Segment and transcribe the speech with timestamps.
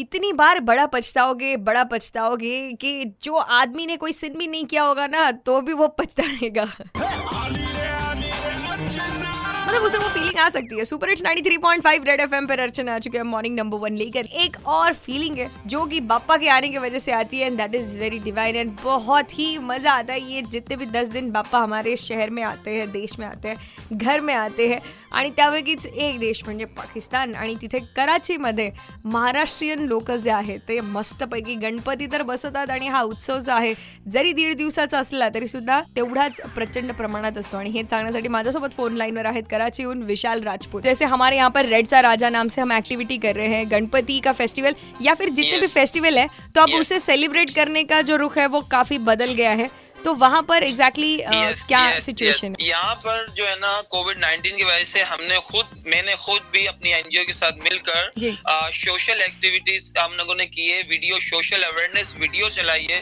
[0.00, 4.82] इतनी बार बड़ा पछताओगे बड़ा पछताओगे कि जो आदमी ने कोई सिन भी नहीं किया
[4.82, 6.64] होगा ना तो भी वो पछताएगा।
[9.70, 12.98] मतलब उसे वो फीलिंग आ सकती है। सुपर हिट्स 93.5 रेड एफएम पर अर्चना आ
[12.98, 16.68] चुके हैं मॉर्निंग नंबर वन लेकर एक और फीलिंग है जो कि बापा के आने
[16.68, 20.12] की वजह से आती है and that is very divine and बहुत ही मजा आता
[20.12, 23.48] है ये जितने भी दस दिन बापा हमारे शहर में आते हैं देश में आते
[23.48, 24.80] हैं घर में आते हैं।
[25.12, 28.70] आणि त्यापैकीच एक देश म्हणजे पाकिस्तान आणि तिथे कराचीमध्ये
[29.04, 33.72] महाराष्ट्रीयन लोक जे आहेत ते मस्तपैकी गणपती तर बसवतात आणि हा उत्सव जो आहे
[34.08, 37.56] जरी दीड दिवसाचा असला तरी सुद्धा तेवढाच प्रचंड प्रमाणात असतो.
[37.56, 41.66] आणि हे सांगण्यासाठी माझ्यासोबत फोन लाईनवर आहेत कराची उन विशाल राजपूत जैसे हमारे यहाँ पर
[41.66, 45.28] रेड सा राजा नाम से हम एक्टिविटी कर रहे हैं गणपति का फेस्टिवल या फिर
[45.30, 45.60] जितने Yes.
[45.60, 46.80] भी फेस्टिवल है तो अब Yes.
[46.80, 49.68] उसे सेलिब्रेट करने का जो रुख है वो काफ़ी बदल गया है
[50.04, 52.56] तो वहाँ पर एग्जैक्टली exactly, uh, Yes, क्या सिचुएशन yes.
[52.56, 52.68] yes.
[52.68, 56.64] यहाँ पर जो है ना कोविड 19 की वजह से हमने खुद मैंने खुद भी
[56.66, 62.14] अपनी एनजीओ के साथ मिलकर सोशल एक्टिविटीज़ हम लोगों ने की है वीडियो सोशल अवेयरनेस
[62.18, 63.00] वीडियो चलाई है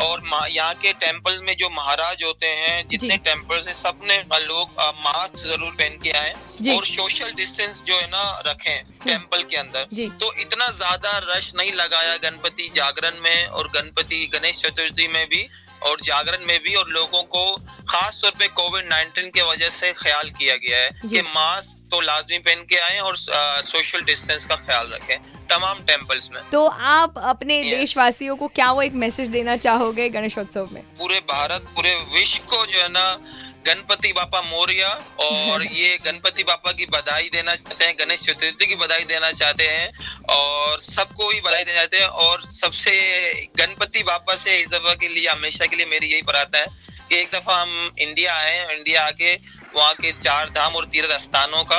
[0.00, 4.70] और यहाँ के टेंपल में जो महाराज होते हैं जितने जी। टेम्पल्स हैं सबने लोग
[4.98, 9.56] मास्क ज़रूर पहन के आए हम्म। और सोशल डिस्टेंस जो है ना रखे टेंपल के
[9.56, 15.24] अंदर तो इतना ज़्यादा रश नहीं लगाया गणपति जागरण में और गणपति गणेश चतुर्थी में
[15.26, 15.46] भी
[15.82, 17.44] और जागरण में भी और लोगों को
[17.88, 22.00] खास तौर पे कोविड 19 के वजह से ख्याल किया गया है। कि मास्क तो
[22.00, 25.18] लाजमी पहन के आए और सोशल डिस्टेंस का ख्याल रखें
[25.50, 27.78] तमाम टेम्पल्स में तो आप अपने Yes.
[27.78, 32.64] देशवासियों को क्या वो एक मैसेज देना चाहोगे गणेशोत्सव में पूरे भारत पूरे विश्व को
[32.66, 33.04] जो है ना
[33.66, 34.84] गणपति बापा मौर्य
[35.20, 39.68] और ये गणपति बापा की बधाई देना चाहते हैं गणेश चतुर्थी की बधाई देना चाहते
[39.68, 42.92] हैं और सबको ही बधाई देना चाहते हैं। और सबसे
[43.56, 46.66] गणपति बापा से इस दफ़ा के लिए, हमेशा के लिए मेरी यही प्रार्थना है
[47.08, 49.34] कि एक दफ़ा हम इंडिया आए, इंडिया आके
[49.74, 51.78] वहाँ के चार धाम और तीर्थ स्थानों का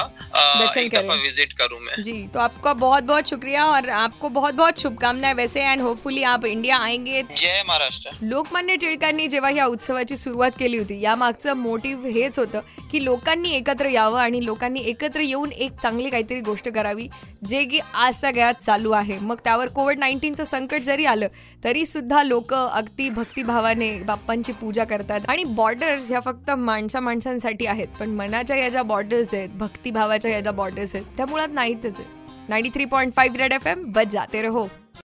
[0.78, 4.80] एक दफा। विजिट करूँ मैं। जी तो आपका बहुत बहुत शुक्रिया और आपको बहुत बहुत
[4.80, 10.52] शुभकामनाएं वैसे एंड होपफुली आप इंडिया आएंगे। जय महाराष्ट्र। लोकमान्य टिळकांनी जेव्हा या उत्सवाची सुरुवात
[10.60, 15.80] केली होती यामागचं मोटिव्ह हेच होतं की लोकांनी एकत्र यावं आणि लोकांनी एकत्र येऊन एक
[15.84, 17.08] चांगली काहीतरी गोष्ट करावी
[17.42, 19.18] जे की आज सगळ्यात चालू आहे.
[19.20, 21.28] मग त्यावर कोविड नाईन्टीनचं संकट जरी आलं
[21.64, 25.20] तरी सुद्धा लोक अगदी भक्तिभावाने बाप्पांची पूजा करतात.
[25.30, 30.40] आणि बॉर्डर्स ह्या फक्त माणसा माणसांसाठी आहेत पण मनाच्या या ज्या बॉर्डर्स आहेत भक्तिभावाच्या या
[30.40, 32.16] ज्या बॉर्डर्स आहेत त्या मुळात नाहीतच आहे
[32.50, 34.68] ninety three point five red FM M बजा जाते रहो